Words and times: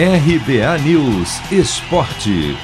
RBA 0.00 0.78
News 0.86 1.40
Esporte. 1.50 2.56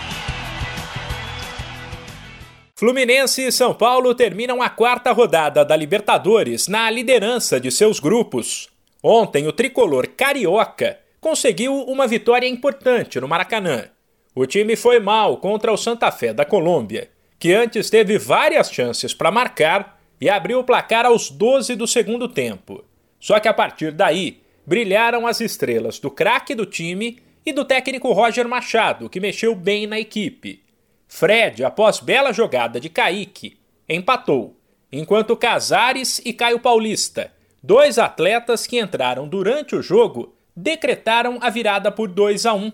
Fluminense 2.77 3.43
e 3.43 3.51
São 3.51 3.75
Paulo 3.75 4.15
terminam 4.15 4.63
a 4.63 4.71
quarta 4.71 5.11
rodada 5.11 5.65
da 5.65 5.75
Libertadores 5.75 6.69
na 6.69 6.89
liderança 6.89 7.59
de 7.59 7.73
seus 7.73 7.99
grupos. 7.99 8.69
Ontem, 9.03 9.49
o 9.49 9.53
tricolor 9.53 10.07
carioca 10.17 11.01
conseguiu 11.21 11.75
uma 11.75 12.07
vitória 12.07 12.47
importante 12.47 13.19
no 13.19 13.27
Maracanã. 13.27 13.87
O 14.33 14.47
time 14.47 14.77
foi 14.77 15.01
mal 15.01 15.39
contra 15.39 15.73
o 15.73 15.77
Santa 15.77 16.13
Fé 16.13 16.33
da 16.33 16.45
Colômbia, 16.45 17.11
que 17.37 17.53
antes 17.53 17.91
teve 17.91 18.17
várias 18.17 18.71
chances 18.71 19.13
para 19.13 19.33
marcar 19.33 20.01
e 20.21 20.31
abriu 20.31 20.61
o 20.61 20.65
placar 20.65 21.05
aos 21.05 21.31
12 21.31 21.75
do 21.75 21.89
segundo 21.89 22.29
tempo. 22.29 22.85
Só 23.19 23.41
que 23.41 23.49
a 23.49 23.53
partir 23.53 23.91
daí, 23.91 24.44
brilharam 24.67 25.27
as 25.27 25.41
estrelas 25.41 25.99
do 25.99 26.11
craque 26.11 26.55
do 26.55 26.67
time 26.67 27.19
e 27.45 27.53
do 27.53 27.65
técnico 27.65 28.13
Roger 28.13 28.49
Machado, 28.49 29.09
que 29.09 29.21
mexeu 29.21 29.55
bem 29.55 29.87
na 29.87 29.99
equipe. 29.99 30.63
Fred, 31.07 31.65
após 31.65 32.01
bela 32.01 32.33
jogada 32.33 32.81
de 32.81 32.89
Kaique, 32.89 33.59
empatou, 33.89 34.57
enquanto 34.91 35.37
Casares 35.37 36.21
e 36.25 36.33
Caio 36.33 36.59
Paulista, 36.59 37.33
dois 37.63 37.99
atletas 37.99 38.67
que 38.67 38.81
entraram 38.81 39.29
durante 39.29 39.77
o 39.77 39.83
jogo, 39.83 40.35
decretaram 40.57 41.39
a 41.41 41.51
virada 41.51 41.93
por 41.93 42.09
2 42.09 42.47
a 42.47 42.55
1. 42.55 42.73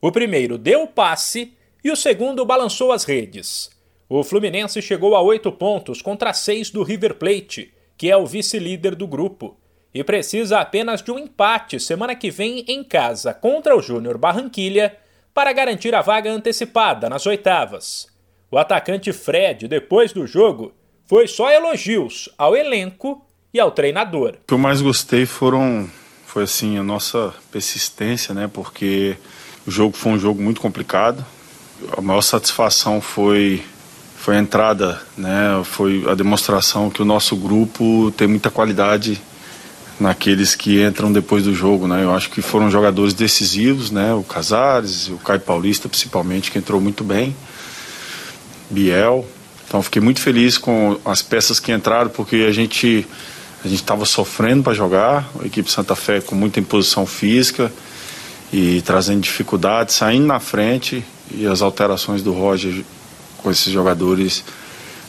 O 0.00 0.12
primeiro 0.12 0.58
deu 0.58 0.82
o 0.82 0.88
passe 0.88 1.54
e 1.82 1.90
o 1.90 1.96
segundo 1.96 2.44
balançou 2.44 2.92
as 2.92 3.04
redes. 3.04 3.70
O 4.08 4.22
Fluminense 4.22 4.82
chegou 4.82 5.14
a 5.14 5.22
oito 5.22 5.52
pontos 5.52 6.02
contra 6.02 6.32
seis 6.32 6.70
do 6.70 6.82
River 6.82 7.14
Plate, 7.14 7.72
que 7.96 8.10
é 8.10 8.16
o 8.16 8.26
vice-líder 8.26 8.94
do 8.94 9.06
grupo 9.06 9.56
e 9.92 10.04
precisa 10.04 10.60
apenas 10.60 11.02
de 11.02 11.10
um 11.10 11.18
empate 11.18 11.80
semana 11.80 12.14
que 12.14 12.30
vem 12.30 12.64
em 12.68 12.82
casa 12.84 13.34
contra 13.34 13.76
o 13.76 13.82
Júnior 13.82 14.16
Barranquilha 14.16 14.96
para 15.34 15.52
garantir 15.52 15.94
a 15.94 16.02
vaga 16.02 16.30
antecipada 16.30 17.08
nas 17.08 17.26
oitavas. 17.26 18.08
O 18.50 18.58
atacante 18.58 19.12
Fred, 19.12 19.68
depois 19.68 20.12
do 20.12 20.26
jogo, 20.26 20.72
foi 21.06 21.26
só 21.26 21.50
elogios 21.50 22.28
ao 22.36 22.56
elenco 22.56 23.24
e 23.52 23.60
ao 23.60 23.70
treinador. 23.70 24.34
O 24.42 24.46
que 24.46 24.54
eu 24.54 24.58
mais 24.58 24.80
gostei 24.80 25.26
foram 25.26 25.88
foi 26.24 26.44
assim 26.44 26.78
a 26.78 26.82
nossa 26.82 27.34
persistência, 27.50 28.32
né? 28.32 28.48
Porque 28.52 29.16
o 29.66 29.70
jogo 29.70 29.96
foi 29.96 30.12
um 30.12 30.18
jogo 30.18 30.40
muito 30.40 30.60
complicado. 30.60 31.24
A 31.96 32.00
maior 32.00 32.20
satisfação 32.22 33.00
foi 33.00 33.64
foi 34.16 34.36
a 34.36 34.38
entrada, 34.38 35.00
né? 35.16 35.62
Foi 35.64 36.04
a 36.08 36.14
demonstração 36.14 36.90
que 36.90 37.00
o 37.00 37.04
nosso 37.04 37.34
grupo 37.34 38.12
tem 38.16 38.28
muita 38.28 38.50
qualidade 38.50 39.20
naqueles 40.00 40.54
que 40.54 40.82
entram 40.82 41.12
depois 41.12 41.44
do 41.44 41.54
jogo, 41.54 41.86
né? 41.86 42.02
Eu 42.02 42.14
acho 42.14 42.30
que 42.30 42.40
foram 42.40 42.70
jogadores 42.70 43.12
decisivos, 43.12 43.90
né? 43.90 44.14
O 44.14 44.22
Casares, 44.22 45.08
o 45.08 45.16
Caio 45.16 45.40
Paulista 45.40 45.88
principalmente, 45.88 46.50
que 46.50 46.58
entrou 46.58 46.80
muito 46.80 47.04
bem. 47.04 47.36
Biel. 48.70 49.26
Então 49.66 49.82
fiquei 49.82 50.00
muito 50.00 50.20
feliz 50.20 50.58
com 50.58 50.98
as 51.04 51.22
peças 51.22 51.60
que 51.60 51.70
entraram, 51.70 52.10
porque 52.10 52.46
a 52.48 52.52
gente 52.52 53.06
a 53.62 53.68
gente 53.68 53.82
estava 53.82 54.06
sofrendo 54.06 54.62
para 54.62 54.72
jogar, 54.72 55.30
a 55.40 55.46
equipe 55.46 55.70
Santa 55.70 55.94
Fé 55.94 56.20
com 56.20 56.34
muita 56.34 56.58
imposição 56.58 57.04
física 57.04 57.70
e 58.50 58.80
trazendo 58.82 59.20
dificuldades, 59.20 59.96
saindo 59.96 60.26
na 60.26 60.40
frente 60.40 61.04
e 61.30 61.46
as 61.46 61.60
alterações 61.60 62.22
do 62.22 62.32
Roger 62.32 62.82
com 63.36 63.50
esses 63.50 63.70
jogadores 63.70 64.42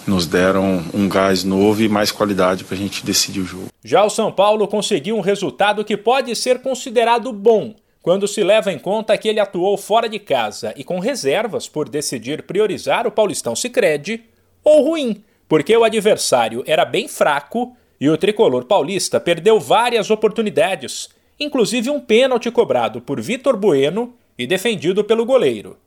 nos 0.08 0.26
deram 0.26 0.84
um 0.94 1.08
gás 1.08 1.44
novo 1.44 1.82
e 1.82 1.90
mais 1.90 2.12
qualidade 2.12 2.64
para 2.64 2.76
a 2.76 2.80
gente 2.80 3.06
decidir 3.06 3.40
o 3.40 3.46
jogo. 3.46 3.68
Já 3.84 4.04
o 4.04 4.10
São 4.10 4.32
Paulo 4.32 4.68
conseguiu 4.68 5.16
um 5.16 5.22
resultado 5.22 5.84
que 5.84 5.98
pode 5.98 6.36
ser 6.36 6.62
considerado 6.62 7.32
bom, 7.32 7.76
quando 8.02 8.28
se 8.28 8.44
leva 8.44 8.72
em 8.72 8.80
conta 8.80 9.18
que 9.18 9.28
ele 9.28 9.40
atuou 9.40 9.78
fora 9.78 10.10
de 10.10 10.20
casa 10.20 10.74
e 10.76 10.84
com 10.84 11.00
reservas 11.00 11.68
por 11.68 11.88
decidir 11.88 12.44
priorizar 12.44 13.06
o 13.06 13.12
Paulistão 13.12 13.56
Sicredi, 13.56 14.24
ou 14.64 14.84
ruim, 14.84 15.24
porque 15.48 15.76
o 15.76 15.84
adversário 15.84 16.64
era 16.66 16.86
bem 16.86 17.08
fraco 17.08 17.76
e 18.00 18.10
o 18.10 18.18
tricolor 18.18 18.66
paulista 18.66 19.20
perdeu 19.20 19.60
várias 19.60 20.10
oportunidades, 20.10 21.10
inclusive 21.40 21.90
um 21.90 22.00
pênalti 22.00 22.50
cobrado 22.50 23.02
por 23.02 23.22
Vitor 23.22 23.56
Bueno 23.56 24.14
e 24.38 24.48
defendido 24.48 25.04
pelo 25.04 25.26
goleiro. 25.26 25.78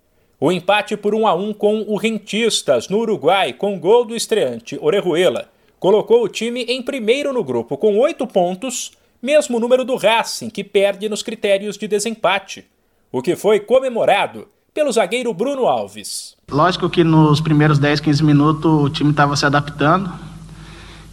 O 0.45 0.53
empate 0.53 0.95
por 0.95 1.15
1 1.15 1.27
a 1.27 1.35
1 1.35 1.55
com 1.55 1.87
o 1.89 1.97
Rentistas 1.97 2.91
no 2.91 2.99
Uruguai, 2.99 3.55
com 3.55 3.81
gol 3.81 4.05
do 4.05 4.15
estreante 4.15 4.79
Orejuela, 4.79 5.49
colocou 5.81 6.23
o 6.23 6.29
time 6.29 6.65
em 6.65 6.83
primeiro 6.83 7.33
no 7.33 7.43
grupo 7.43 7.79
com 7.79 7.99
oito 8.01 8.27
pontos, 8.27 8.93
mesmo 9.23 9.59
número 9.59 9.87
do 9.87 9.97
Racing, 9.97 10.51
que 10.51 10.63
perde 10.63 11.09
nos 11.09 11.23
critérios 11.23 11.79
de 11.79 11.89
desempate, 11.89 12.67
o 13.11 13.23
que 13.23 13.35
foi 13.37 13.59
comemorado 13.59 14.47
pelo 14.75 14.93
zagueiro 14.93 15.33
Bruno 15.33 15.67
Alves. 15.67 16.37
Lógico 16.51 16.91
que 16.91 17.03
nos 17.03 17.41
primeiros 17.41 17.79
10, 17.79 18.01
15 18.01 18.23
minutos 18.23 18.71
o 18.71 18.91
time 18.91 19.13
estava 19.13 19.35
se 19.37 19.47
adaptando 19.47 20.13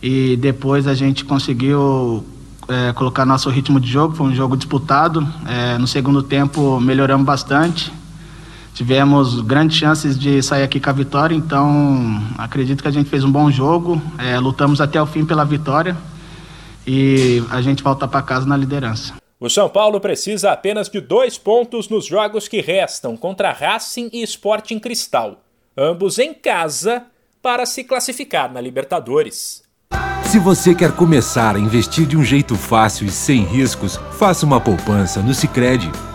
e 0.04 0.36
depois 0.36 0.88
a 0.88 0.94
gente 0.94 1.24
conseguiu 1.24 2.22
é, 2.68 2.92
colocar 2.92 3.26
nosso 3.26 3.50
ritmo 3.50 3.80
de 3.80 3.88
jogo, 3.88 4.14
foi 4.14 4.28
um 4.28 4.36
jogo 4.36 4.58
disputado. 4.58 5.26
É, 5.48 5.78
no 5.78 5.88
segundo 5.88 6.22
tempo 6.22 6.82
melhoramos 6.82 7.26
bastante 7.26 8.01
Tivemos 8.82 9.42
grandes 9.42 9.78
chances 9.78 10.18
de 10.18 10.42
sair 10.42 10.64
aqui 10.64 10.80
com 10.80 10.90
a 10.90 10.94
vitória, 10.94 11.36
então 11.36 12.20
acredito 12.36 12.82
que 12.82 12.88
a 12.88 12.92
gente 12.92 13.08
fez 13.12 13.24
um 13.24 13.32
bom 13.32 13.52
jogo, 13.52 14.02
é, 14.18 14.40
lutamos 14.40 14.82
até 14.82 15.00
o 15.00 15.06
fim 15.06 15.24
pela 15.24 15.46
vitória 15.46 15.96
e 16.88 17.44
a 17.52 17.62
gente 17.62 17.84
volta 17.84 18.08
para 18.08 18.24
casa 18.24 18.48
na 18.48 18.58
liderança. 18.58 19.14
O 19.40 19.48
São 19.52 19.70
Paulo 19.70 20.00
precisa 20.00 20.52
apenas 20.52 20.90
de 20.90 21.00
dois 21.00 21.38
pontos 21.38 21.90
nos 21.90 22.08
jogos 22.08 22.48
que 22.48 22.60
restam 22.60 23.16
contra 23.16 23.52
Racing 23.52 24.10
e 24.12 24.24
Sporting 24.24 24.80
Cristal, 24.80 25.44
ambos 25.78 26.18
em 26.18 26.34
casa, 26.34 27.04
para 27.40 27.68
se 27.68 27.84
classificar 27.84 28.52
na 28.52 28.60
Libertadores. 28.60 29.62
Se 30.24 30.40
você 30.40 30.74
quer 30.74 30.92
começar 30.94 31.56
a 31.56 31.60
investir 31.60 32.08
de 32.08 32.18
um 32.18 32.24
jeito 32.24 32.56
fácil 32.56 33.06
e 33.06 33.12
sem 33.12 33.44
riscos, 33.44 34.00
faça 34.14 34.44
uma 34.44 34.60
poupança 34.60 35.22
no 35.22 35.36
Sicredi. 35.36 35.92